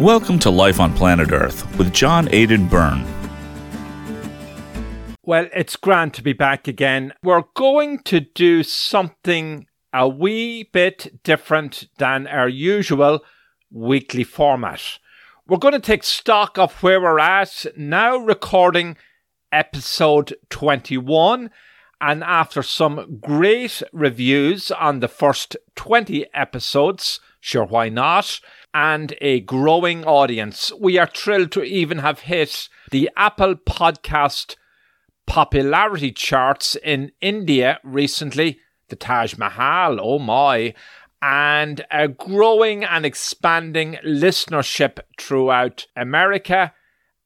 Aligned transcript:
Welcome 0.00 0.38
to 0.38 0.50
Life 0.50 0.80
on 0.80 0.94
Planet 0.94 1.30
Earth 1.30 1.76
with 1.76 1.92
John 1.92 2.26
Aidan 2.32 2.68
Byrne. 2.68 3.04
Well, 5.26 5.46
it's 5.54 5.76
grand 5.76 6.14
to 6.14 6.22
be 6.22 6.32
back 6.32 6.66
again. 6.66 7.12
We're 7.22 7.42
going 7.54 7.98
to 8.04 8.20
do 8.20 8.62
something 8.62 9.66
a 9.92 10.08
wee 10.08 10.62
bit 10.72 11.22
different 11.22 11.84
than 11.98 12.26
our 12.28 12.48
usual 12.48 13.20
weekly 13.70 14.24
format. 14.24 14.80
We're 15.46 15.58
going 15.58 15.74
to 15.74 15.80
take 15.80 16.02
stock 16.02 16.56
of 16.56 16.82
where 16.82 17.02
we're 17.02 17.18
at, 17.18 17.66
now 17.76 18.16
recording 18.16 18.96
episode 19.52 20.34
21. 20.48 21.50
And 22.00 22.24
after 22.24 22.62
some 22.62 23.18
great 23.20 23.82
reviews 23.92 24.70
on 24.70 25.00
the 25.00 25.08
first 25.08 25.58
20 25.76 26.24
episodes, 26.32 27.20
sure, 27.40 27.64
why 27.64 27.88
not? 27.88 28.40
and 28.72 29.14
a 29.20 29.40
growing 29.40 30.04
audience. 30.04 30.72
We 30.78 30.98
are 30.98 31.06
thrilled 31.06 31.52
to 31.52 31.62
even 31.62 31.98
have 31.98 32.20
hit 32.20 32.68
the 32.90 33.10
Apple 33.16 33.56
Podcast 33.56 34.56
popularity 35.26 36.12
charts 36.12 36.76
in 36.76 37.12
India 37.20 37.78
recently, 37.84 38.60
the 38.88 38.96
Taj 38.96 39.36
Mahal, 39.36 39.98
oh 40.00 40.18
my, 40.18 40.74
and 41.22 41.84
a 41.90 42.08
growing 42.08 42.84
and 42.84 43.04
expanding 43.04 43.98
listenership 44.04 44.98
throughout 45.18 45.86
America 45.94 46.72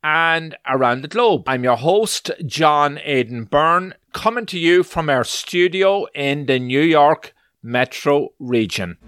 and 0.02 0.56
around 0.68 1.00
the 1.00 1.08
globe. 1.08 1.48
I'm 1.48 1.64
your 1.64 1.76
host, 1.76 2.30
John 2.44 2.98
Aidan 3.04 3.44
Byrne, 3.44 3.94
coming 4.12 4.44
to 4.46 4.58
you 4.58 4.82
from 4.82 5.08
our 5.08 5.24
studio 5.24 6.06
in 6.14 6.46
the 6.46 6.58
New 6.58 6.82
York 6.82 7.32
metro 7.62 8.30
region. 8.38 8.98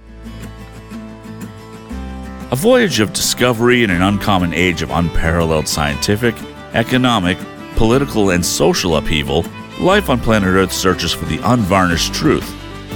A 2.52 2.54
voyage 2.54 3.00
of 3.00 3.12
discovery 3.12 3.82
in 3.82 3.90
an 3.90 4.02
uncommon 4.02 4.54
age 4.54 4.80
of 4.80 4.92
unparalleled 4.92 5.66
scientific, 5.66 6.36
economic, 6.74 7.36
political, 7.74 8.30
and 8.30 8.46
social 8.46 8.96
upheaval, 8.96 9.44
life 9.80 10.08
on 10.08 10.20
planet 10.20 10.50
Earth 10.50 10.72
searches 10.72 11.12
for 11.12 11.24
the 11.24 11.40
unvarnished 11.42 12.14
truth, 12.14 12.48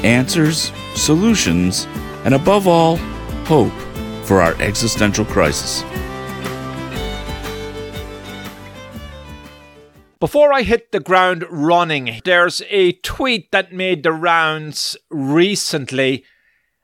answers, 0.05 0.71
solutions, 0.95 1.89
and 2.25 2.33
above 2.33 2.69
all, 2.69 2.97
hope 3.47 3.73
for 4.25 4.41
our 4.41 4.55
existential 4.63 5.25
crisis. 5.25 5.83
Before 10.21 10.53
I 10.53 10.63
hit 10.63 10.93
the 10.93 11.01
ground 11.01 11.45
running, 11.51 12.21
there's 12.25 12.63
a 12.71 12.93
tweet 12.93 13.51
that 13.51 13.73
made 13.73 14.05
the 14.05 14.13
rounds 14.13 14.97
recently. 15.11 16.25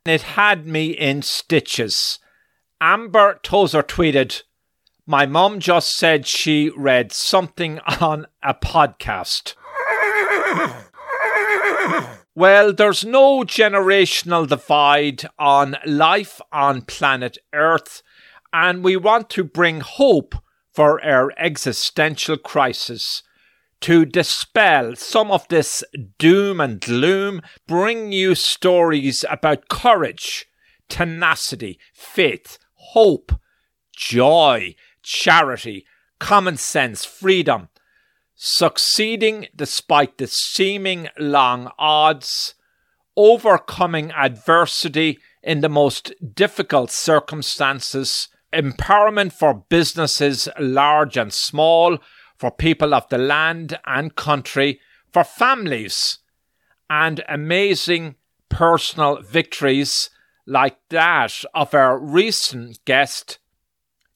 And 0.04 0.14
it 0.14 0.22
had 0.22 0.66
me 0.66 0.88
in 0.88 1.22
stitches. 1.22 2.18
Amber 2.80 3.40
Tozer 3.42 3.82
tweeted, 3.82 4.42
My 5.06 5.24
mom 5.24 5.60
just 5.60 5.96
said 5.96 6.26
she 6.26 6.70
read 6.76 7.10
something 7.10 7.78
on 8.00 8.26
a 8.42 8.52
podcast. 8.52 9.54
well, 12.34 12.74
there's 12.74 13.02
no 13.02 13.44
generational 13.44 14.46
divide 14.46 15.26
on 15.38 15.76
life 15.86 16.38
on 16.52 16.82
planet 16.82 17.38
Earth, 17.54 18.02
and 18.52 18.84
we 18.84 18.94
want 18.94 19.30
to 19.30 19.44
bring 19.44 19.80
hope 19.80 20.34
for 20.70 21.02
our 21.02 21.32
existential 21.38 22.36
crisis. 22.36 23.22
To 23.80 24.04
dispel 24.04 24.96
some 24.96 25.30
of 25.30 25.48
this 25.48 25.82
doom 26.18 26.60
and 26.60 26.78
gloom, 26.78 27.40
bring 27.66 28.12
you 28.12 28.34
stories 28.34 29.24
about 29.30 29.68
courage, 29.68 30.46
tenacity, 30.88 31.78
faith, 31.94 32.58
hope, 32.92 33.32
joy, 33.94 34.74
charity, 35.02 35.86
common 36.18 36.56
sense, 36.56 37.04
freedom, 37.04 37.68
succeeding 38.34 39.46
despite 39.54 40.18
the 40.18 40.26
seeming 40.26 41.08
long 41.18 41.70
odds, 41.78 42.54
overcoming 43.16 44.10
adversity 44.12 45.18
in 45.42 45.60
the 45.60 45.68
most 45.68 46.12
difficult 46.34 46.90
circumstances, 46.90 48.28
empowerment 48.52 49.32
for 49.32 49.64
businesses 49.68 50.48
large 50.58 51.16
and 51.16 51.32
small, 51.32 51.98
for 52.36 52.50
people 52.50 52.94
of 52.94 53.08
the 53.08 53.18
land 53.18 53.78
and 53.86 54.16
country, 54.16 54.80
for 55.12 55.24
families, 55.24 56.18
and 56.90 57.22
amazing 57.28 58.16
personal 58.48 59.22
victories 59.22 60.10
like 60.46 60.78
that 60.90 61.44
of 61.54 61.74
our 61.74 61.98
recent 61.98 62.84
guest, 62.84 63.38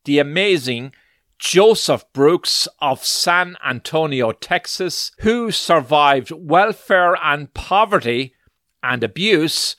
the 0.04 0.18
amazing 0.18 0.92
Joseph 1.38 2.04
Brooks 2.12 2.68
of 2.80 3.04
San 3.04 3.56
Antonio, 3.66 4.32
Texas, 4.32 5.10
who 5.20 5.50
survived 5.50 6.30
welfare 6.30 7.16
and 7.22 7.52
poverty 7.54 8.34
and 8.82 9.02
abuse 9.02 9.76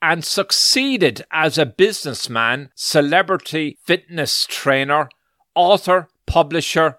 and 0.00 0.24
succeeded 0.24 1.24
as 1.32 1.58
a 1.58 1.66
businessman, 1.66 2.70
celebrity 2.74 3.78
fitness 3.84 4.46
trainer, 4.48 5.08
author, 5.54 6.08
publisher, 6.26 6.98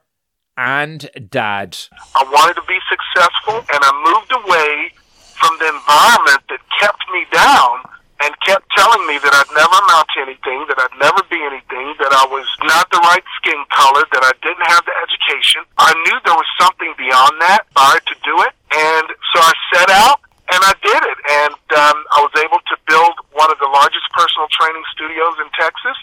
and 0.57 1.09
dad. 1.29 1.77
I 2.15 2.23
wanted 2.23 2.55
to 2.55 2.63
be 2.67 2.79
successful 2.89 3.55
and 3.73 3.83
I 3.83 3.91
moved 4.03 4.31
away 4.31 4.91
from 5.35 5.57
the 5.59 5.69
environment 5.69 6.43
that 6.49 6.59
kept 6.79 7.03
me 7.13 7.25
down 7.31 7.83
and 8.23 8.33
kept 8.45 8.65
telling 8.73 9.05
me 9.05 9.21
that 9.21 9.33
I'd 9.33 9.51
never 9.53 9.77
amount 9.77 10.07
to 10.17 10.25
anything, 10.25 10.65
that 10.69 10.79
I'd 10.81 10.97
never 10.97 11.21
be 11.29 11.37
anything, 11.37 11.93
that 12.01 12.13
I 12.13 12.25
was 12.29 12.47
not 12.65 12.89
the 12.89 13.01
right 13.05 13.25
skin 13.37 13.59
color, 13.69 14.03
that 14.13 14.23
I 14.25 14.33
didn't 14.41 14.65
have 14.65 14.83
the 14.85 14.95
education. 15.05 15.61
I 15.77 15.93
knew 16.05 16.15
there 16.25 16.37
was 16.37 16.49
something 16.57 16.91
beyond 16.97 17.37
that, 17.45 17.69
I 17.77 18.01
to 18.01 18.15
do 18.25 18.35
it, 18.45 18.53
and 18.73 19.05
so 19.33 19.37
I 19.41 19.53
set 19.73 19.89
out 19.93 20.21
and 20.47 20.61
I 20.63 20.73
did 20.79 21.01
it, 21.03 21.19
and 21.43 21.59
um, 21.75 21.97
I 22.15 22.19
was 22.23 22.31
able 22.39 22.63
to 22.63 22.75
build 22.87 23.13
one 23.35 23.51
of 23.51 23.59
the 23.59 23.67
largest 23.67 24.07
personal 24.15 24.47
training 24.55 24.83
studios 24.95 25.35
in 25.43 25.49
Texas 25.59 25.97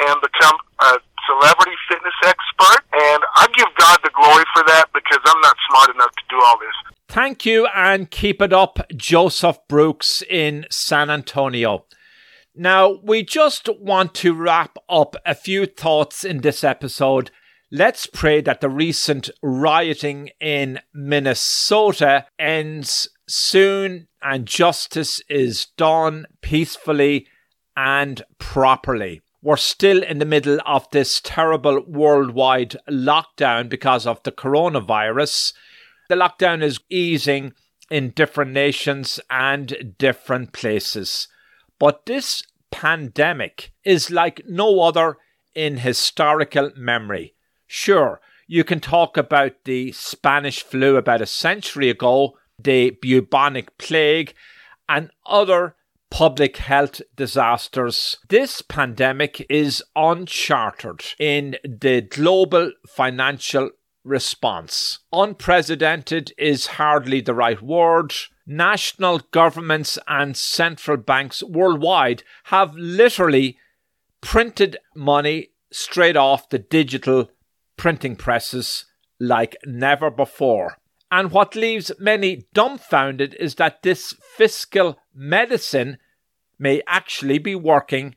and 0.00 0.16
become 0.24 0.56
a 0.80 0.96
celebrity 1.28 1.76
fitness 1.84 2.16
expert. 2.24 2.80
And 2.96 3.20
I 3.36 3.44
give 3.52 3.68
God 3.76 4.00
the 4.00 4.12
glory 4.16 4.48
for 4.56 4.64
that 4.64 4.88
because 4.96 5.20
I'm 5.28 5.40
not 5.44 5.56
smart 5.68 5.92
enough 5.92 6.12
to 6.12 6.24
do 6.32 6.40
all 6.40 6.56
this. 6.56 6.95
Thank 7.16 7.46
you 7.46 7.66
and 7.74 8.10
keep 8.10 8.42
it 8.42 8.52
up, 8.52 8.78
Joseph 8.94 9.56
Brooks 9.70 10.22
in 10.28 10.66
San 10.68 11.08
Antonio. 11.08 11.86
Now, 12.54 12.98
we 13.02 13.22
just 13.22 13.70
want 13.80 14.12
to 14.16 14.34
wrap 14.34 14.76
up 14.86 15.16
a 15.24 15.34
few 15.34 15.64
thoughts 15.64 16.24
in 16.24 16.42
this 16.42 16.62
episode. 16.62 17.30
Let's 17.70 18.06
pray 18.06 18.42
that 18.42 18.60
the 18.60 18.68
recent 18.68 19.30
rioting 19.42 20.28
in 20.42 20.80
Minnesota 20.92 22.26
ends 22.38 23.08
soon 23.26 24.08
and 24.20 24.44
justice 24.44 25.22
is 25.30 25.68
done 25.78 26.26
peacefully 26.42 27.28
and 27.74 28.20
properly. 28.36 29.22
We're 29.40 29.56
still 29.56 30.02
in 30.02 30.18
the 30.18 30.26
middle 30.26 30.58
of 30.66 30.86
this 30.90 31.22
terrible 31.22 31.82
worldwide 31.88 32.76
lockdown 32.90 33.70
because 33.70 34.06
of 34.06 34.22
the 34.24 34.32
coronavirus. 34.32 35.54
The 36.08 36.14
lockdown 36.14 36.62
is 36.62 36.80
easing 36.88 37.52
in 37.90 38.10
different 38.10 38.52
nations 38.52 39.20
and 39.30 39.94
different 39.98 40.52
places. 40.52 41.28
But 41.78 42.06
this 42.06 42.42
pandemic 42.70 43.72
is 43.84 44.10
like 44.10 44.42
no 44.46 44.80
other 44.80 45.16
in 45.54 45.78
historical 45.78 46.70
memory. 46.76 47.34
Sure, 47.66 48.20
you 48.46 48.64
can 48.64 48.80
talk 48.80 49.16
about 49.16 49.52
the 49.64 49.92
Spanish 49.92 50.62
flu 50.62 50.96
about 50.96 51.22
a 51.22 51.26
century 51.26 51.90
ago, 51.90 52.38
the 52.58 52.90
bubonic 53.02 53.76
plague, 53.78 54.34
and 54.88 55.10
other 55.26 55.74
public 56.10 56.58
health 56.58 57.02
disasters. 57.16 58.18
This 58.28 58.62
pandemic 58.62 59.44
is 59.50 59.82
uncharted 59.96 61.02
in 61.18 61.56
the 61.64 62.02
global 62.02 62.72
financial 62.86 63.70
response. 64.06 65.00
Unprecedented 65.12 66.32
is 66.38 66.66
hardly 66.66 67.20
the 67.20 67.34
right 67.34 67.60
word. 67.60 68.14
National 68.46 69.18
governments 69.32 69.98
and 70.06 70.36
central 70.36 70.96
banks 70.96 71.42
worldwide 71.42 72.22
have 72.44 72.74
literally 72.74 73.58
printed 74.20 74.76
money 74.94 75.50
straight 75.72 76.16
off 76.16 76.48
the 76.48 76.58
digital 76.58 77.30
printing 77.76 78.16
presses 78.16 78.86
like 79.18 79.56
never 79.66 80.10
before. 80.10 80.78
And 81.10 81.30
what 81.30 81.54
leaves 81.54 81.92
many 81.98 82.46
dumbfounded 82.54 83.36
is 83.38 83.56
that 83.56 83.82
this 83.82 84.14
fiscal 84.36 84.98
medicine 85.14 85.98
may 86.58 86.82
actually 86.86 87.38
be 87.38 87.54
working 87.54 88.16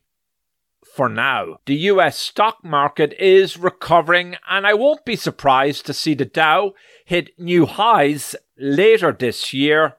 for 0.96 1.10
now. 1.10 1.60
The 1.66 1.76
US 1.76 2.18
stock 2.18 2.64
market 2.64 3.14
is 3.14 3.58
recovering, 3.58 4.36
and 4.50 4.66
I 4.66 4.74
won't 4.74 5.06
be 5.06 5.16
surprised 5.16 5.86
to 5.86 5.94
see 5.94 6.14
the 6.14 6.26
Dow 6.26 6.74
hit 7.06 7.38
new 7.40 7.66
highs 7.66 8.36
later 8.58 9.12
this 9.12 9.54
year, 9.54 9.96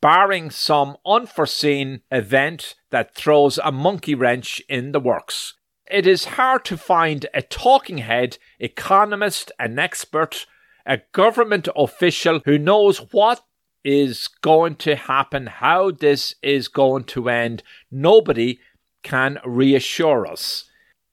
barring 0.00 0.50
some 0.50 0.96
unforeseen 1.06 2.00
event 2.10 2.74
that 2.90 3.14
throws 3.14 3.58
a 3.58 3.70
monkey 3.70 4.14
wrench 4.14 4.62
in 4.68 4.92
the 4.92 5.00
works. 5.00 5.54
it 5.90 6.06
is 6.06 6.24
hard 6.24 6.64
to 6.64 6.76
find 6.76 7.26
a 7.34 7.42
talking 7.42 7.98
head, 7.98 8.38
economist, 8.58 9.52
an 9.58 9.78
expert, 9.78 10.46
a 10.86 11.00
government 11.12 11.68
official 11.76 12.40
who 12.44 12.58
knows 12.58 12.98
what 13.12 13.44
is 13.84 14.28
going 14.40 14.76
to 14.76 14.96
happen, 14.96 15.46
how 15.46 15.90
this 15.90 16.34
is 16.42 16.68
going 16.68 17.04
to 17.04 17.28
end. 17.28 17.62
Nobody 17.90 18.58
can 19.02 19.38
reassure 19.44 20.26
us. 20.26 20.64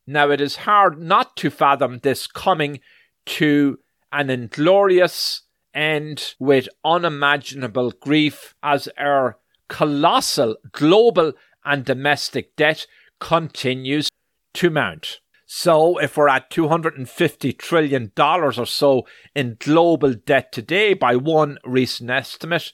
Now, 0.06 0.32
it 0.32 0.42
is 0.42 0.58
hard 0.58 1.00
not 1.00 1.36
to 1.38 1.50
fathom 1.50 2.00
this 2.00 2.28
coming 2.28 2.80
to 3.28 3.78
an 4.12 4.30
inglorious 4.30 5.44
end 5.74 6.34
with 6.40 6.68
unimaginable 6.84 7.92
grief 7.92 8.56
as 8.64 8.90
our 8.98 9.38
colossal 9.68 10.56
global 10.72 11.34
and 11.64 11.86
domestic 11.86 12.56
debt 12.56 12.88
continues 13.20 14.10
to 14.56 14.70
mount. 14.70 15.20
So, 15.46 15.98
if 15.98 16.16
we're 16.16 16.30
at 16.30 16.52
$250 16.52 17.58
trillion 17.58 18.12
or 18.18 18.66
so 18.66 19.08
in 19.36 19.58
global 19.60 20.14
debt 20.14 20.52
today 20.52 20.94
by 20.94 21.16
one 21.16 21.58
recent 21.64 22.10
estimate, 22.12 22.72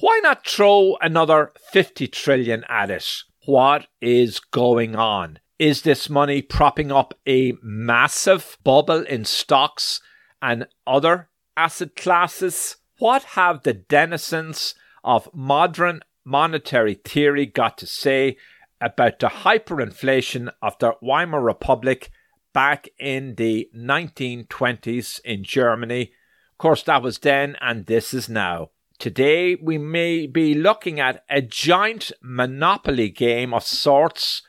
why 0.00 0.20
not 0.22 0.46
throw 0.46 0.96
another 1.00 1.52
50 1.72 2.08
trillion 2.08 2.64
at 2.68 2.90
it? 2.90 3.22
What 3.46 3.86
is 4.02 4.38
going 4.38 4.94
on? 4.94 5.38
Is 5.58 5.82
this 5.82 6.10
money 6.10 6.42
propping 6.42 6.92
up 6.92 7.14
a 7.26 7.54
massive 7.62 8.58
bubble 8.64 9.02
in 9.02 9.24
stocks 9.24 10.02
and 10.42 10.66
other 10.86 11.30
asset 11.56 11.96
classes? 11.96 12.76
What 12.98 13.22
have 13.22 13.62
the 13.62 13.72
denizens 13.72 14.74
of 15.02 15.28
modern 15.32 16.00
monetary 16.22 16.94
theory 16.94 17.46
got 17.46 17.78
to 17.78 17.86
say 17.86 18.36
about 18.78 19.18
the 19.18 19.28
hyperinflation 19.28 20.52
of 20.60 20.78
the 20.78 20.94
Weimar 21.00 21.40
Republic 21.40 22.10
back 22.52 22.88
in 22.98 23.36
the 23.36 23.70
1920s 23.74 25.18
in 25.24 25.44
Germany? 25.44 26.12
Of 26.52 26.58
course, 26.58 26.82
that 26.82 27.02
was 27.02 27.18
then, 27.18 27.56
and 27.62 27.86
this 27.86 28.12
is 28.12 28.28
now. 28.28 28.70
Today, 29.00 29.54
we 29.54 29.78
may 29.78 30.26
be 30.26 30.52
looking 30.52 31.00
at 31.00 31.24
a 31.30 31.40
giant 31.40 32.12
monopoly 32.20 33.08
game 33.08 33.54
of 33.54 33.64
sorts, 33.64 34.42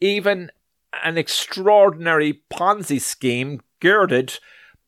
even 0.00 0.50
an 1.04 1.16
extraordinary 1.16 2.42
Ponzi 2.52 3.00
scheme 3.00 3.60
girded 3.78 4.40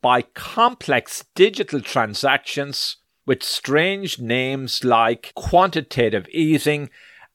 by 0.03 0.23
complex 0.23 1.27
digital 1.37 1.81
transactions 1.81 2.97
with 3.25 3.45
strange 3.45 4.19
names 4.19 4.83
like 4.83 5.31
quantitative 5.37 6.27
easing 6.31 6.91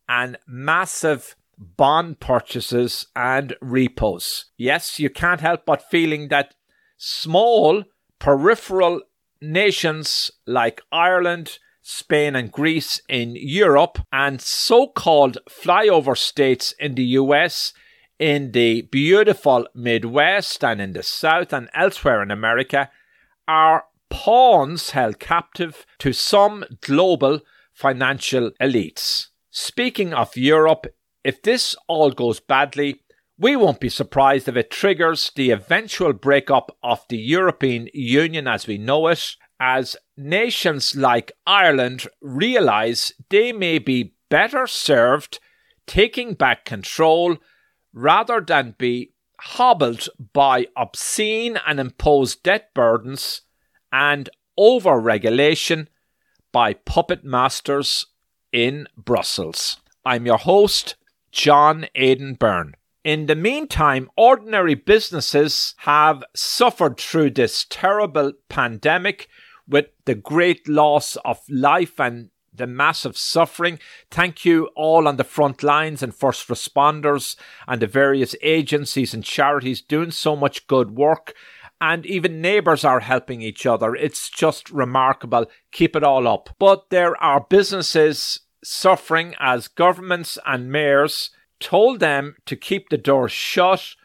and 0.10 0.38
massive 0.46 1.38
bond 1.58 2.20
purchases 2.20 3.08
and 3.16 3.56
repos. 3.62 4.48
Yes, 4.58 5.00
you 5.00 5.10
can't 5.10 5.40
help 5.40 5.66
but 5.66 5.90
feeling 5.90 6.28
that 6.28 6.56
small 6.98 7.86
peripheral 8.20 9.00
nations 9.42 10.30
like 10.46 10.82
Ireland, 10.92 11.58
Spain, 11.90 12.36
and 12.36 12.52
Greece 12.52 13.02
in 13.10 13.36
Europe, 13.36 13.98
and 14.12 14.40
so 14.40 14.86
called 14.88 15.40
flyover 15.50 16.16
states 16.16 16.72
in 16.80 16.94
the 16.94 17.04
US 17.04 17.74
in 18.20 18.52
the 18.52 18.84
beautiful 18.84 19.68
Midwest 19.74 20.64
and 20.64 20.80
in 20.80 20.94
the 20.94 21.02
South 21.02 21.52
and 21.52 21.68
elsewhere 21.74 22.22
in 22.22 22.30
America 22.30 22.92
are 23.48 23.86
pawns 24.10 24.92
held 24.92 25.20
captive 25.20 25.86
to 25.98 26.14
some 26.14 26.64
global 26.82 27.40
financial 27.74 28.52
elites. 28.62 29.28
Speaking 29.50 30.14
of 30.14 30.38
Europe, 30.38 30.86
if 31.24 31.42
this 31.42 31.76
all 31.88 32.12
goes 32.12 32.40
badly, 32.40 33.02
we 33.38 33.56
won't 33.56 33.80
be 33.80 33.90
surprised 33.90 34.48
if 34.48 34.56
it 34.56 34.70
triggers 34.70 35.32
the 35.36 35.50
eventual 35.50 36.14
breakup 36.14 36.78
of 36.84 37.04
the 37.10 37.18
European 37.18 37.88
Union 37.94 38.48
as 38.48 38.68
we 38.68 38.78
know 38.78 39.08
it, 39.08 39.36
as 39.60 39.96
nations 40.20 40.96
like 40.96 41.32
Ireland 41.48 42.08
realise 42.22 43.14
they 43.30 43.52
may 43.54 43.80
be 43.80 44.14
better 44.30 44.68
served 44.68 45.40
taking 45.88 46.34
back 46.34 46.66
control 46.66 47.38
rather 47.94 48.42
than 48.42 48.76
be 48.78 49.14
hobbled 49.40 50.10
by 50.34 50.68
obscene 50.76 51.58
and 51.66 51.80
imposed 51.80 52.44
debt 52.44 52.74
burdens 52.76 53.42
and 53.92 54.30
over 54.58 55.00
regulation 55.00 55.88
by 56.52 56.74
puppet 56.74 57.24
masters 57.24 58.06
in 58.52 58.88
Brussels. 58.98 59.78
I'm 60.06 60.26
your 60.26 60.38
host, 60.38 60.96
John 61.32 61.88
Aidan 61.96 62.34
Byrne. 62.34 62.76
In 63.04 63.28
the 63.28 63.36
meantime, 63.36 64.10
ordinary 64.18 64.76
businesses 64.76 65.74
have 65.78 66.24
suffered 66.36 66.98
through 67.00 67.32
this 67.32 67.66
terrible 67.70 68.34
pandemic 68.50 69.30
with 69.70 69.88
the 70.06 70.16
great 70.16 70.68
loss 70.68 71.16
of 71.18 71.40
life 71.48 72.00
and 72.00 72.30
the 72.54 72.68
massive 72.68 73.18
suffering. 73.18 73.80
Thank 74.12 74.44
you 74.44 74.70
all 74.76 75.08
on 75.08 75.18
the 75.18 75.24
front 75.24 75.64
lines 75.64 76.04
and 76.04 76.14
first 76.14 76.48
responders 76.48 77.38
and 77.68 77.82
the 77.82 77.88
various 77.88 78.36
agencies 78.42 79.14
and 79.14 79.24
charities 79.24 79.82
doing 79.82 80.12
so 80.12 80.36
much 80.36 80.68
good 80.68 80.92
work. 80.92 81.34
And 81.82 82.06
even 82.06 82.42
neighbours 82.42 82.84
are 82.84 83.00
helping 83.00 83.42
each 83.42 83.66
other. 83.66 83.96
It's 83.96 84.30
just 84.30 84.70
remarkable. 84.70 85.46
Keep 85.72 85.96
it 85.96 86.04
all 86.04 86.28
up. 86.28 86.50
But 86.60 86.90
there 86.90 87.16
are 87.24 87.46
businesses 87.50 88.42
suffering 88.64 89.34
as 89.40 89.70
governments 89.70 90.38
and 90.46 90.70
mayors 90.70 91.32
told 91.62 92.00
them 92.00 92.36
to 92.46 92.56
keep 92.56 92.90
the 92.90 92.98
doors 92.98 93.32
shut 93.32 93.96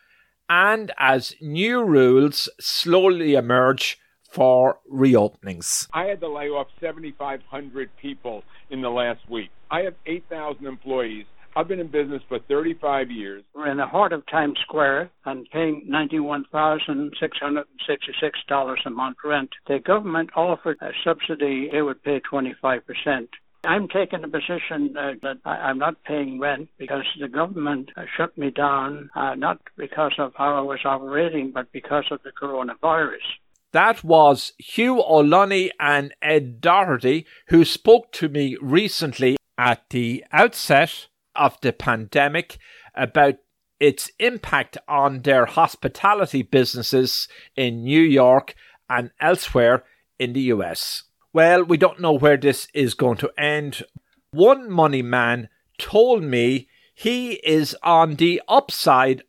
and 0.48 0.92
as 0.98 1.34
new 1.40 1.82
rules 1.82 2.48
slowly 2.60 3.34
emerge 3.34 3.98
for 4.34 4.78
reopenings. 4.92 5.88
I 5.92 6.06
had 6.06 6.18
to 6.20 6.28
lay 6.28 6.48
off 6.48 6.66
7,500 6.80 7.90
people 7.96 8.42
in 8.68 8.82
the 8.82 8.90
last 8.90 9.20
week. 9.30 9.50
I 9.70 9.82
have 9.82 9.94
8,000 10.06 10.66
employees. 10.66 11.26
I've 11.56 11.68
been 11.68 11.78
in 11.78 11.86
business 11.86 12.20
for 12.28 12.40
35 12.40 13.12
years. 13.12 13.44
We're 13.54 13.70
in 13.70 13.76
the 13.76 13.86
heart 13.86 14.12
of 14.12 14.26
Times 14.26 14.58
Square 14.62 15.10
and 15.24 15.48
paying 15.52 15.86
$91,666 15.88 18.76
a 18.84 18.90
month 18.90 19.18
rent. 19.24 19.50
The 19.68 19.78
government 19.78 20.30
offered 20.34 20.78
a 20.80 20.90
subsidy, 21.04 21.68
they 21.70 21.82
would 21.82 22.02
pay 22.02 22.20
25%. 22.20 23.28
I'm 23.64 23.86
taking 23.88 24.20
the 24.20 24.28
position 24.28 24.96
uh, 24.98 25.12
that 25.22 25.36
I, 25.44 25.70
am 25.70 25.78
not 25.78 26.02
paying 26.04 26.40
rent 26.40 26.68
because 26.76 27.04
the 27.18 27.28
government 27.28 27.90
uh, 27.96 28.02
shut 28.16 28.36
me 28.36 28.50
down, 28.50 29.10
uh, 29.14 29.36
not 29.36 29.60
because 29.76 30.14
of 30.18 30.32
how 30.36 30.56
I 30.56 30.60
was 30.60 30.80
operating, 30.84 31.52
but 31.52 31.70
because 31.72 32.04
of 32.10 32.20
the 32.24 32.30
coronavirus. 32.30 33.38
That 33.74 34.04
was 34.04 34.52
Hugh 34.56 35.02
O'Lunney 35.02 35.72
and 35.80 36.14
Ed 36.22 36.60
Doherty, 36.60 37.26
who 37.48 37.64
spoke 37.64 38.12
to 38.12 38.28
me 38.28 38.56
recently 38.62 39.36
at 39.58 39.90
the 39.90 40.24
outset 40.30 41.08
of 41.34 41.60
the 41.60 41.72
pandemic 41.72 42.58
about 42.94 43.34
its 43.80 44.12
impact 44.20 44.78
on 44.86 45.22
their 45.22 45.46
hospitality 45.46 46.42
businesses 46.42 47.26
in 47.56 47.82
New 47.82 48.00
York 48.00 48.54
and 48.88 49.10
elsewhere 49.20 49.82
in 50.20 50.34
the 50.34 50.42
US. 50.42 51.02
Well, 51.32 51.64
we 51.64 51.76
don't 51.76 52.00
know 52.00 52.12
where 52.12 52.36
this 52.36 52.68
is 52.74 52.94
going 52.94 53.16
to 53.18 53.32
end. 53.36 53.82
One 54.30 54.70
money 54.70 55.02
man 55.02 55.48
told 55.78 56.22
me 56.22 56.68
he 56.94 57.40
is 57.44 57.74
on 57.82 58.14
the 58.14 58.40
upside. 58.46 59.24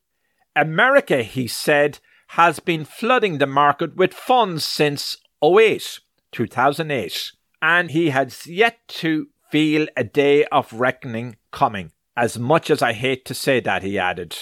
America, 0.56 1.24
he 1.24 1.48
said, 1.48 1.98
has 2.36 2.60
been 2.60 2.84
flooding 2.84 3.38
the 3.38 3.48
market 3.48 3.96
with 3.96 4.14
funds 4.14 4.66
since 4.66 5.16
08, 5.42 6.00
2008, 6.34 7.32
and 7.62 7.92
he 7.92 8.10
has 8.10 8.46
yet 8.46 8.78
to 8.90 9.28
feel 9.50 9.88
a 9.96 10.04
day 10.04 10.44
of 10.48 10.74
reckoning 10.74 11.38
coming. 11.52 11.94
As 12.18 12.38
much 12.38 12.70
as 12.70 12.82
I 12.82 12.92
hate 12.92 13.24
to 13.26 13.34
say 13.34 13.62
that, 13.62 13.84
he 13.84 13.98
added. 13.98 14.36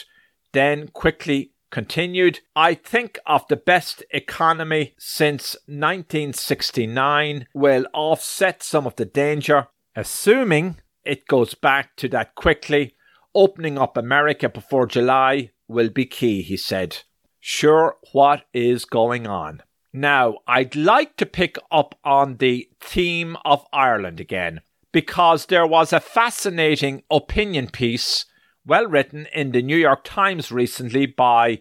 Then 0.54 0.88
quickly 0.88 1.52
continued, 1.70 2.40
I 2.56 2.74
think 2.74 3.20
of 3.28 3.48
the 3.48 3.58
best 3.58 4.04
economy 4.10 4.96
since 4.98 5.56
1969 5.68 7.46
will 7.54 7.86
offset 7.94 8.64
some 8.64 8.88
of 8.88 8.96
the 8.96 9.06
danger, 9.06 9.68
assuming 9.96 10.78
it 11.04 11.28
goes 11.28 11.54
back 11.54 11.96
to 11.98 12.08
that 12.10 12.34
quickly. 12.34 12.96
Opening 13.36 13.78
up 13.78 13.98
America 13.98 14.50
before 14.50 14.88
July 14.88 15.52
will 15.68 15.90
be 15.90 16.08
key, 16.08 16.42
he 16.42 16.58
said. 16.58 17.04
Sure, 17.46 17.98
what 18.14 18.46
is 18.54 18.86
going 18.86 19.28
on? 19.28 19.62
Now, 19.92 20.38
I'd 20.48 20.78
like 20.78 21.18
to 21.18 21.26
pick 21.26 21.58
up 21.70 21.94
on 22.02 22.38
the 22.38 22.70
theme 22.80 23.36
of 23.44 23.66
Ireland 23.74 24.22
again, 24.22 24.62
because 24.94 25.48
there 25.48 25.68
was 25.68 25.92
a 25.92 26.00
fascinating 26.00 27.04
opinion 27.12 27.68
piece 27.68 28.28
well 28.66 28.88
written 28.88 29.28
in 29.34 29.52
the 29.52 29.62
New 29.62 29.76
York 29.76 30.06
Times 30.06 30.54
recently 30.54 31.06
by 31.06 31.60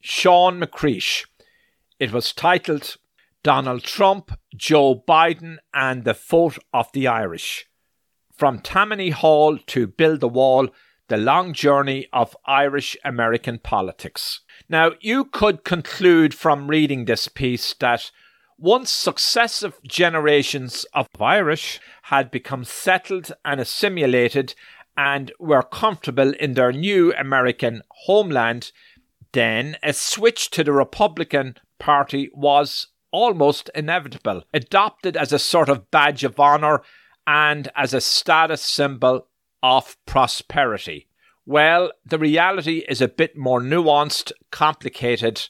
Sean 0.00 0.58
McCreish. 0.58 1.26
It 2.00 2.10
was 2.10 2.32
titled 2.32 2.96
Donald 3.44 3.84
Trump, 3.84 4.36
Joe 4.56 5.04
Biden, 5.06 5.58
and 5.72 6.02
the 6.02 6.14
Vote 6.14 6.58
of 6.72 6.90
the 6.90 7.06
Irish. 7.06 7.66
From 8.36 8.58
Tammany 8.58 9.10
Hall 9.10 9.58
to 9.58 9.86
Build 9.86 10.18
the 10.18 10.28
Wall, 10.28 10.70
the 11.08 11.16
long 11.16 11.52
journey 11.52 12.08
of 12.12 12.36
Irish 12.46 12.96
American 13.04 13.58
politics. 13.58 14.40
Now, 14.68 14.92
you 15.00 15.24
could 15.24 15.64
conclude 15.64 16.34
from 16.34 16.68
reading 16.68 17.04
this 17.04 17.28
piece 17.28 17.74
that 17.74 18.10
once 18.58 18.90
successive 18.90 19.78
generations 19.86 20.86
of 20.94 21.08
Irish 21.20 21.80
had 22.04 22.30
become 22.30 22.64
settled 22.64 23.32
and 23.44 23.60
assimilated 23.60 24.54
and 24.96 25.32
were 25.38 25.62
comfortable 25.62 26.32
in 26.34 26.54
their 26.54 26.72
new 26.72 27.12
American 27.14 27.82
homeland, 28.06 28.70
then 29.32 29.76
a 29.82 29.92
switch 29.92 30.50
to 30.50 30.62
the 30.62 30.72
Republican 30.72 31.56
Party 31.78 32.30
was 32.32 32.88
almost 33.10 33.70
inevitable, 33.74 34.44
adopted 34.54 35.16
as 35.16 35.32
a 35.32 35.38
sort 35.38 35.68
of 35.68 35.90
badge 35.90 36.24
of 36.24 36.38
honour 36.38 36.82
and 37.26 37.68
as 37.76 37.92
a 37.92 38.00
status 38.00 38.62
symbol 38.62 39.26
of 39.64 39.96
prosperity. 40.04 41.08
Well, 41.46 41.90
the 42.04 42.18
reality 42.18 42.84
is 42.86 43.00
a 43.00 43.08
bit 43.08 43.34
more 43.34 43.62
nuanced, 43.62 44.30
complicated, 44.50 45.48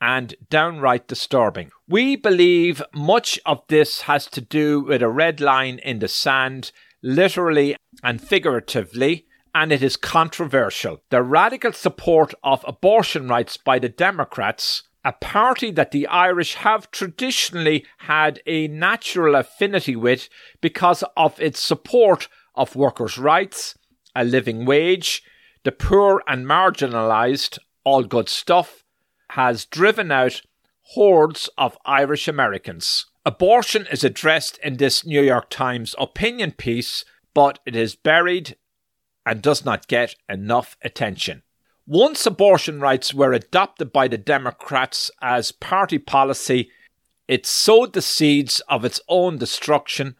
and 0.00 0.36
downright 0.48 1.08
disturbing. 1.08 1.72
We 1.88 2.14
believe 2.14 2.80
much 2.94 3.40
of 3.44 3.62
this 3.66 4.02
has 4.02 4.26
to 4.28 4.40
do 4.40 4.82
with 4.82 5.02
a 5.02 5.08
red 5.08 5.40
line 5.40 5.80
in 5.80 5.98
the 5.98 6.06
sand, 6.06 6.70
literally 7.02 7.74
and 8.04 8.20
figuratively, 8.20 9.26
and 9.52 9.72
it 9.72 9.82
is 9.82 9.96
controversial. 9.96 11.02
The 11.10 11.24
radical 11.24 11.72
support 11.72 12.32
of 12.44 12.64
abortion 12.68 13.26
rights 13.26 13.56
by 13.56 13.80
the 13.80 13.88
Democrats, 13.88 14.84
a 15.04 15.12
party 15.12 15.72
that 15.72 15.90
the 15.90 16.06
Irish 16.06 16.54
have 16.54 16.90
traditionally 16.92 17.84
had 17.98 18.40
a 18.46 18.68
natural 18.68 19.34
affinity 19.34 19.96
with 19.96 20.28
because 20.60 21.02
of 21.16 21.40
its 21.40 21.60
support 21.60 22.28
of 22.60 22.76
workers' 22.76 23.16
rights, 23.16 23.74
a 24.14 24.22
living 24.22 24.66
wage, 24.66 25.22
the 25.64 25.72
poor 25.72 26.22
and 26.28 26.46
marginalised, 26.46 27.58
all 27.84 28.04
good 28.04 28.28
stuff, 28.28 28.84
has 29.30 29.64
driven 29.64 30.12
out 30.12 30.42
hordes 30.94 31.48
of 31.56 31.78
Irish 31.86 32.28
Americans. 32.28 33.06
Abortion 33.24 33.86
is 33.90 34.04
addressed 34.04 34.58
in 34.58 34.76
this 34.76 35.06
New 35.06 35.22
York 35.22 35.48
Times 35.48 35.94
opinion 35.98 36.52
piece, 36.52 37.04
but 37.32 37.60
it 37.64 37.74
is 37.74 37.96
buried 37.96 38.56
and 39.24 39.40
does 39.40 39.64
not 39.64 39.88
get 39.88 40.14
enough 40.28 40.76
attention. 40.82 41.42
Once 41.86 42.26
abortion 42.26 42.78
rights 42.78 43.14
were 43.14 43.32
adopted 43.32 43.90
by 43.90 44.06
the 44.06 44.18
Democrats 44.18 45.10
as 45.22 45.50
party 45.50 45.98
policy, 45.98 46.70
it 47.26 47.46
sowed 47.46 47.94
the 47.94 48.02
seeds 48.02 48.60
of 48.68 48.84
its 48.84 49.00
own 49.08 49.38
destruction 49.38 50.16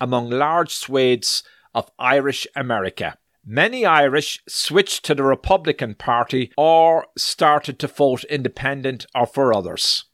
among 0.00 0.30
large 0.30 0.72
swathes 0.72 1.42
of 1.74 1.90
Irish 1.98 2.46
America. 2.54 3.16
Many 3.44 3.84
Irish 3.84 4.40
switched 4.48 5.04
to 5.04 5.14
the 5.14 5.24
Republican 5.24 5.94
Party 5.94 6.52
or 6.56 7.06
started 7.18 7.78
to 7.80 7.88
vote 7.88 8.24
independent 8.24 9.06
or 9.14 9.26
for 9.26 9.52
others. 9.52 10.04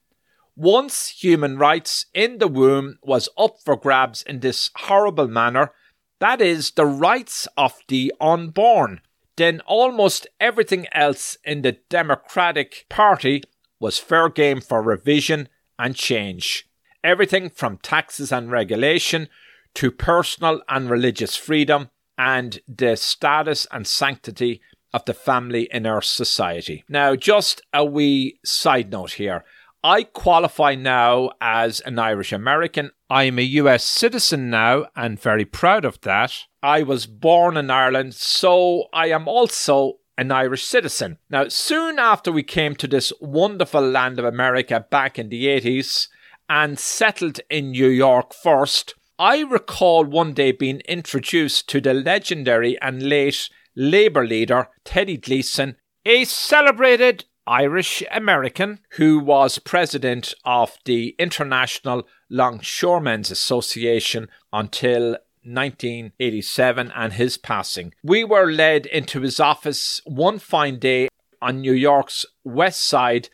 Once 0.56 1.08
human 1.10 1.58
rights 1.58 2.06
in 2.14 2.38
the 2.38 2.48
womb 2.48 2.98
was 3.02 3.28
up 3.36 3.56
for 3.64 3.76
grabs 3.76 4.22
in 4.22 4.40
this 4.40 4.70
horrible 4.74 5.28
manner, 5.28 5.72
that 6.20 6.40
is, 6.40 6.72
the 6.72 6.86
rights 6.86 7.46
of 7.56 7.74
the 7.88 8.12
unborn, 8.20 9.00
then 9.36 9.60
almost 9.66 10.26
everything 10.40 10.86
else 10.90 11.36
in 11.44 11.62
the 11.62 11.78
Democratic 11.88 12.86
Party 12.88 13.42
was 13.78 13.98
fair 13.98 14.28
game 14.28 14.60
for 14.60 14.82
revision 14.82 15.48
and 15.78 15.94
change. 15.94 16.68
Everything 17.04 17.50
from 17.50 17.78
taxes 17.78 18.32
and 18.32 18.50
regulation 18.50 19.28
to 19.74 19.90
personal 19.90 20.62
and 20.68 20.90
religious 20.90 21.36
freedom 21.36 21.90
and 22.16 22.60
the 22.68 22.96
status 22.96 23.66
and 23.70 23.86
sanctity 23.86 24.60
of 24.92 25.04
the 25.04 25.14
family 25.14 25.68
in 25.70 25.86
our 25.86 26.02
society. 26.02 26.84
Now, 26.88 27.14
just 27.14 27.62
a 27.72 27.84
wee 27.84 28.38
side 28.44 28.90
note 28.90 29.12
here. 29.12 29.44
I 29.84 30.02
qualify 30.02 30.74
now 30.74 31.30
as 31.40 31.80
an 31.80 31.98
Irish 31.98 32.32
American. 32.32 32.90
I 33.08 33.24
am 33.24 33.38
a 33.38 33.42
US 33.42 33.84
citizen 33.84 34.50
now 34.50 34.86
and 34.96 35.20
very 35.20 35.44
proud 35.44 35.84
of 35.84 36.00
that. 36.00 36.34
I 36.62 36.82
was 36.82 37.06
born 37.06 37.56
in 37.56 37.70
Ireland, 37.70 38.14
so 38.14 38.86
I 38.92 39.08
am 39.08 39.28
also 39.28 39.98
an 40.16 40.32
Irish 40.32 40.64
citizen. 40.64 41.18
Now, 41.30 41.46
soon 41.46 42.00
after 42.00 42.32
we 42.32 42.42
came 42.42 42.74
to 42.76 42.88
this 42.88 43.12
wonderful 43.20 43.80
land 43.80 44.18
of 44.18 44.24
America 44.24 44.84
back 44.90 45.16
in 45.16 45.28
the 45.28 45.46
80s 45.46 46.08
and 46.48 46.76
settled 46.76 47.40
in 47.48 47.70
New 47.70 47.88
York 47.88 48.34
first, 48.34 48.94
I 49.20 49.40
recall 49.40 50.04
one 50.04 50.32
day 50.32 50.52
being 50.52 50.78
introduced 50.86 51.68
to 51.70 51.80
the 51.80 51.92
legendary 51.92 52.80
and 52.80 53.02
late 53.02 53.48
Labour 53.74 54.24
leader 54.24 54.68
Teddy 54.84 55.16
Gleason, 55.16 55.74
a 56.06 56.24
celebrated 56.24 57.24
Irish 57.44 58.04
American 58.12 58.78
who 58.90 59.18
was 59.18 59.58
president 59.58 60.34
of 60.44 60.78
the 60.84 61.16
International 61.18 62.06
Longshoremen's 62.30 63.32
Association 63.32 64.28
until 64.52 65.16
1987 65.42 66.92
and 66.94 67.14
his 67.14 67.38
passing. 67.38 67.94
We 68.04 68.22
were 68.22 68.52
led 68.52 68.86
into 68.86 69.22
his 69.22 69.40
office 69.40 70.00
one 70.04 70.38
fine 70.38 70.78
day 70.78 71.08
on 71.42 71.60
New 71.60 71.72
York's 71.72 72.24
west 72.44 72.82
side, 72.86 73.30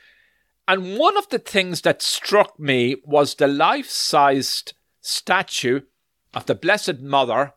and 0.67 0.97
one 0.97 1.19
of 1.19 1.29
the 1.29 1.39
things 1.39 1.83
that 1.83 2.01
struck 2.01 2.59
me 2.59 2.97
was 3.05 3.35
the 3.35 3.49
life 3.49 3.91
sized 3.91 4.73
statue 5.05 5.81
of 6.33 6.47
the 6.47 6.55
Blessed 6.55 7.01
Mother 7.01 7.55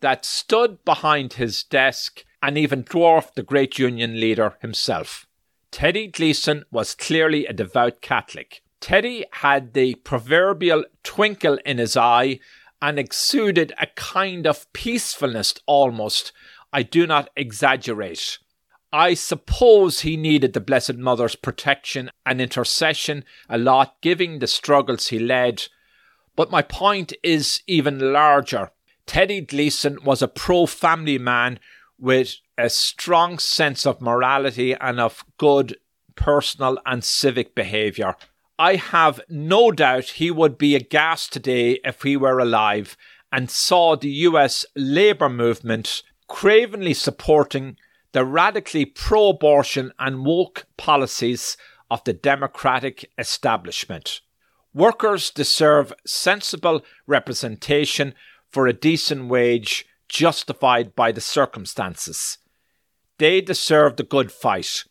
that 0.00 0.24
stood 0.24 0.84
behind 0.84 1.34
his 1.34 1.62
desk 1.62 2.24
and 2.42 2.56
even 2.56 2.82
dwarfed 2.82 3.34
the 3.34 3.42
great 3.42 3.78
Union 3.78 4.20
leader 4.20 4.56
himself. 4.60 5.26
Teddy 5.70 6.06
Gleason 6.06 6.64
was 6.70 6.94
clearly 6.94 7.46
a 7.46 7.52
devout 7.52 8.00
Catholic. 8.00 8.62
Teddy 8.80 9.24
had 9.32 9.74
the 9.74 9.96
proverbial 9.96 10.84
twinkle 11.02 11.58
in 11.66 11.78
his 11.78 11.96
eye 11.96 12.40
and 12.80 12.98
exuded 12.98 13.72
a 13.80 13.88
kind 13.88 14.46
of 14.46 14.72
peacefulness 14.72 15.54
almost. 15.66 16.32
I 16.72 16.84
do 16.84 17.06
not 17.06 17.28
exaggerate. 17.36 18.38
I 18.92 19.14
suppose 19.14 20.00
he 20.00 20.16
needed 20.16 20.54
the 20.54 20.60
Blessed 20.60 20.94
Mother's 20.94 21.36
protection 21.36 22.10
and 22.24 22.40
intercession 22.40 23.24
a 23.48 23.58
lot, 23.58 24.00
given 24.00 24.38
the 24.38 24.46
struggles 24.46 25.08
he 25.08 25.18
led 25.18 25.64
but 26.38 26.52
my 26.52 26.62
point 26.62 27.12
is 27.24 27.64
even 27.66 28.12
larger. 28.12 28.70
Teddy 29.06 29.40
Gleason 29.40 29.98
was 30.04 30.22
a 30.22 30.28
pro 30.28 30.66
family 30.66 31.18
man 31.18 31.58
with 31.98 32.36
a 32.56 32.70
strong 32.70 33.40
sense 33.40 33.84
of 33.84 34.00
morality 34.00 34.72
and 34.72 35.00
of 35.00 35.24
good 35.36 35.76
personal 36.14 36.78
and 36.86 37.02
civic 37.02 37.56
behaviour. 37.56 38.14
I 38.56 38.76
have 38.76 39.20
no 39.28 39.72
doubt 39.72 40.10
he 40.10 40.30
would 40.30 40.58
be 40.58 40.76
aghast 40.76 41.32
today 41.32 41.80
if 41.84 42.02
he 42.02 42.16
were 42.16 42.38
alive 42.38 42.96
and 43.32 43.50
saw 43.50 43.96
the 43.96 44.10
US 44.28 44.64
labour 44.76 45.28
movement 45.28 46.04
cravenly 46.28 46.94
supporting 46.94 47.76
the 48.12 48.24
radically 48.24 48.84
pro 48.84 49.30
abortion 49.30 49.90
and 49.98 50.24
woke 50.24 50.66
policies 50.76 51.56
of 51.90 52.04
the 52.04 52.12
Democratic 52.12 53.10
establishment. 53.18 54.20
Workers 54.78 55.30
deserve 55.30 55.92
sensible 56.06 56.82
representation 57.04 58.14
for 58.48 58.68
a 58.68 58.72
decent 58.72 59.26
wage 59.28 59.84
justified 60.08 60.94
by 60.94 61.10
the 61.10 61.20
circumstances. 61.20 62.38
They 63.18 63.40
deserve 63.40 63.96
the 63.96 64.04
good 64.04 64.30
fight, 64.30 64.84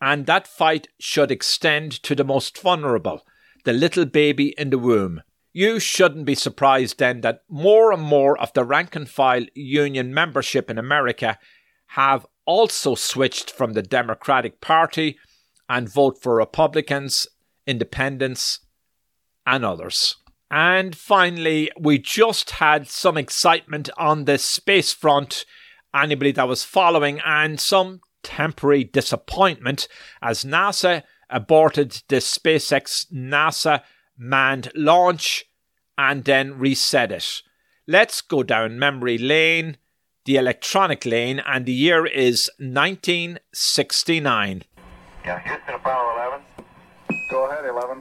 and 0.00 0.24
that 0.24 0.46
fight 0.48 0.88
should 0.98 1.30
extend 1.30 1.92
to 2.04 2.14
the 2.14 2.24
most 2.24 2.56
vulnerable, 2.56 3.20
the 3.64 3.74
little 3.74 4.06
baby 4.06 4.54
in 4.56 4.70
the 4.70 4.78
womb. 4.78 5.20
You 5.52 5.78
shouldn't 5.78 6.24
be 6.24 6.34
surprised 6.34 6.98
then 6.98 7.20
that 7.20 7.42
more 7.46 7.92
and 7.92 8.02
more 8.02 8.38
of 8.38 8.50
the 8.54 8.64
rank 8.64 8.96
and 8.96 9.06
file 9.06 9.44
union 9.54 10.14
membership 10.14 10.70
in 10.70 10.78
America 10.78 11.38
have 11.88 12.24
also 12.46 12.94
switched 12.94 13.50
from 13.50 13.74
the 13.74 13.82
Democratic 13.82 14.62
Party 14.62 15.18
and 15.68 15.86
vote 15.86 16.22
for 16.22 16.34
Republicans, 16.34 17.26
independents, 17.66 18.60
and 19.46 19.64
others. 19.64 20.16
And 20.50 20.96
finally, 20.96 21.70
we 21.78 21.98
just 21.98 22.50
had 22.52 22.88
some 22.88 23.16
excitement 23.16 23.90
on 23.96 24.24
the 24.24 24.38
space 24.38 24.92
front. 24.92 25.44
Anybody 25.94 26.32
that 26.32 26.48
was 26.48 26.64
following, 26.64 27.20
and 27.24 27.60
some 27.60 28.00
temporary 28.22 28.84
disappointment 28.84 29.88
as 30.20 30.44
NASA 30.44 31.04
aborted 31.30 32.02
the 32.08 32.16
SpaceX 32.16 33.06
NASA 33.12 33.82
manned 34.16 34.70
launch 34.74 35.44
and 35.96 36.24
then 36.24 36.58
reset 36.58 37.12
it. 37.12 37.42
Let's 37.86 38.20
go 38.20 38.42
down 38.42 38.78
memory 38.78 39.16
lane, 39.18 39.76
the 40.24 40.36
electronic 40.36 41.04
lane, 41.04 41.40
and 41.46 41.66
the 41.66 41.72
year 41.72 42.06
is 42.06 42.50
1969. 42.58 44.64
Yeah, 45.24 45.38
Houston, 45.40 45.74
Apollo 45.74 46.16
11. 46.16 46.40
Go 47.30 47.50
ahead, 47.50 47.66
11. 47.66 48.00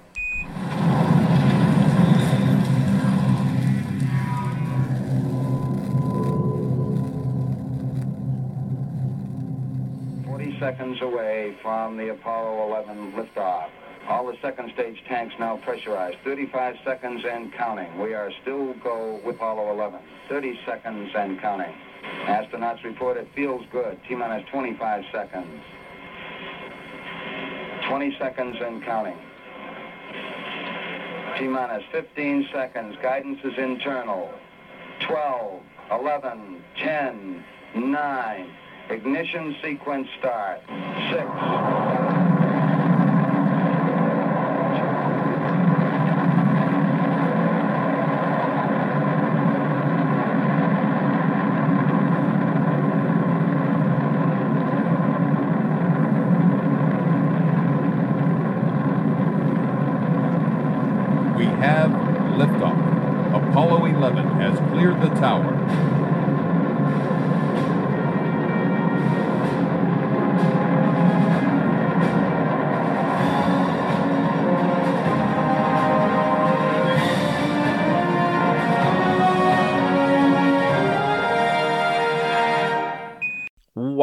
Seconds 10.63 11.01
away 11.01 11.58
from 11.62 11.98
the 11.98 12.10
Apollo 12.10 12.67
11 12.70 13.12
liftoff. 13.12 13.67
All 14.08 14.25
the 14.27 14.38
second 14.41 14.72
stage 14.74 14.98
tanks 15.10 15.36
now 15.38 15.58
pressurized. 15.58 16.15
35 16.24 16.75
seconds 16.86 17.22
and 17.29 17.51
counting. 17.51 18.00
We 18.00 18.13
are 18.13 18.32
still 18.41 18.74
go 18.75 19.20
with 19.25 19.36
Apollo 19.36 19.74
11. 19.74 20.00
30 20.29 20.60
seconds 20.65 21.12
and 21.15 21.38
counting. 21.41 21.75
Astronauts 22.27 22.82
report 22.86 23.17
it 23.17 23.27
feels 23.36 23.65
good. 23.74 24.00
T-minus 24.08 24.48
25 24.51 25.03
seconds. 25.12 25.62
20 27.89 28.17
seconds 28.17 28.55
and 28.62 28.82
counting. 28.86 29.17
T-minus 31.38 31.84
15 31.91 32.48
seconds. 32.53 32.96
Guidance 33.01 33.39
is 33.43 33.58
internal. 33.58 34.34
12, 35.01 35.62
11, 35.91 36.63
10, 36.77 37.43
9. 37.75 38.55
Ignition 38.89 39.55
sequence 39.61 40.07
start. 40.19 40.59
6. 41.11 41.92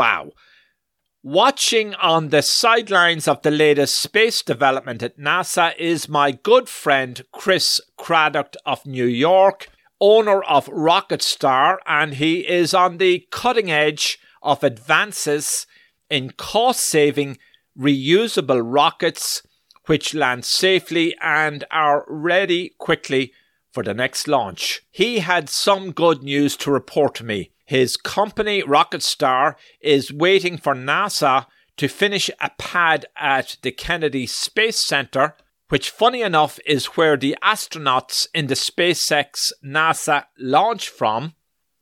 Wow. 0.01 0.31
Watching 1.23 1.95
on 1.97 2.31
the 2.31 2.41
sidelines 2.41 3.29
of 3.29 3.43
the 3.43 3.51
latest 3.51 3.99
space 3.99 4.41
development 4.41 5.03
at 5.03 5.19
NASA 5.19 5.77
is 5.77 6.09
my 6.09 6.31
good 6.31 6.71
friend 6.71 7.23
Chris 7.33 7.83
Craddock 7.99 8.55
of 8.65 8.87
New 8.87 9.05
York, 9.05 9.69
owner 10.01 10.43
of 10.45 10.69
Rocket 10.69 11.21
Star, 11.21 11.83
and 11.87 12.15
he 12.15 12.49
is 12.49 12.73
on 12.73 12.97
the 12.97 13.27
cutting 13.31 13.71
edge 13.71 14.19
of 14.43 14.65
advances 14.65 15.67
in 16.09 16.31
cost 16.31 16.81
saving 16.81 17.37
reusable 17.79 18.63
rockets 18.65 19.43
which 19.85 20.15
land 20.15 20.47
safely 20.47 21.15
and 21.21 21.67
are 21.71 22.07
ready 22.09 22.71
quickly 22.79 23.35
for 23.71 23.83
the 23.83 23.93
next 23.93 24.27
launch. 24.27 24.81
He 24.91 25.19
had 25.19 25.51
some 25.51 25.93
good 25.93 26.23
news 26.23 26.57
to 26.57 26.71
report 26.71 27.17
to 27.17 27.25
me. 27.25 27.51
His 27.71 27.97
company, 27.97 28.65
Rocket 28.65 29.01
Star, 29.01 29.57
is 29.81 30.13
waiting 30.13 30.59
for 30.59 30.75
NASA 30.75 31.47
to 31.77 31.87
finish 31.87 32.29
a 32.41 32.51
pad 32.59 33.07
at 33.17 33.59
the 33.63 33.71
Kennedy 33.71 34.27
Space 34.27 34.85
Center, 34.85 35.37
which, 35.69 35.89
funny 35.89 36.21
enough, 36.21 36.59
is 36.67 36.97
where 36.97 37.17
the 37.17 37.39
astronauts 37.45 38.27
in 38.35 38.49
the 38.49 38.57
SpaceX 38.57 39.53
NASA 39.65 40.25
launch 40.37 40.89
from. 40.89 41.35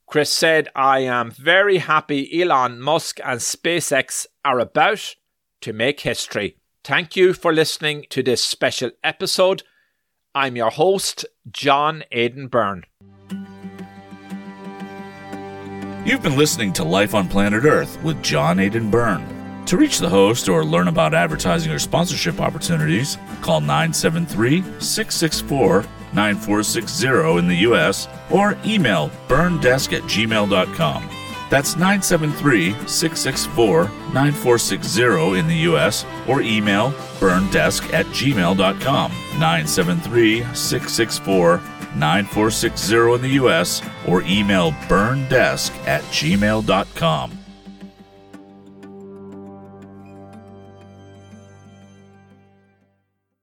Chris 0.06 0.30
said, 0.30 0.68
I 0.76 0.98
am 0.98 1.30
very 1.30 1.78
happy 1.78 2.38
Elon 2.38 2.82
Musk 2.82 3.18
and 3.24 3.40
SpaceX 3.40 4.26
are 4.44 4.58
about 4.58 5.14
to 5.62 5.72
make 5.72 6.00
history. 6.00 6.58
Thank 6.84 7.16
you 7.16 7.32
for 7.32 7.50
listening 7.50 8.04
to 8.10 8.22
this 8.22 8.44
special 8.44 8.90
episode. 9.02 9.62
I'm 10.34 10.54
your 10.54 10.70
host, 10.70 11.24
John 11.50 12.04
Aidan 12.12 12.48
Byrne. 12.48 12.84
You've 16.08 16.22
been 16.22 16.38
listening 16.38 16.72
to 16.72 16.84
Life 16.84 17.14
on 17.14 17.28
Planet 17.28 17.66
Earth 17.66 18.02
with 18.02 18.22
John 18.22 18.60
Aidan 18.60 18.90
Byrne. 18.90 19.66
To 19.66 19.76
reach 19.76 19.98
the 19.98 20.08
host 20.08 20.48
or 20.48 20.64
learn 20.64 20.88
about 20.88 21.12
advertising 21.12 21.70
or 21.70 21.78
sponsorship 21.78 22.40
opportunities, 22.40 23.18
call 23.42 23.60
973 23.60 24.62
664 24.80 25.84
9460 26.14 27.38
in 27.38 27.46
the 27.46 27.56
U.S. 27.56 28.08
or 28.30 28.56
email 28.64 29.10
byrnedesk 29.28 29.92
at 29.92 30.02
gmail.com. 30.04 31.10
That's 31.50 31.76
973 31.76 32.70
664 32.86 33.84
9460 34.14 35.38
in 35.38 35.46
the 35.46 35.56
U.S. 35.56 36.06
or 36.26 36.40
email 36.40 36.92
byrnedesk 37.20 37.92
at 37.92 38.06
gmail.com. 38.06 39.10
973 39.38 40.40
664 40.54 41.60
9460 41.98 43.14
in 43.14 43.22
the 43.22 43.34
U.S. 43.40 43.82
or 44.06 44.22
email 44.22 44.72
byrnedesk 44.88 45.70
at 45.86 46.02
gmail.com. 46.04 47.38